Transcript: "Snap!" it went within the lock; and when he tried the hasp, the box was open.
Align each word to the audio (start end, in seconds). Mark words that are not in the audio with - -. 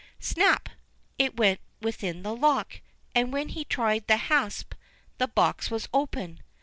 "Snap!" 0.19 0.69
it 1.19 1.37
went 1.37 1.59
within 1.79 2.23
the 2.23 2.35
lock; 2.35 2.81
and 3.13 3.31
when 3.31 3.49
he 3.49 3.63
tried 3.63 4.07
the 4.07 4.17
hasp, 4.17 4.73
the 5.19 5.27
box 5.27 5.69
was 5.69 5.87
open. 5.93 6.39